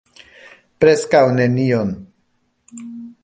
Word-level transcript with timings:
Preskaŭ 0.85 1.21
nenion. 1.39 1.93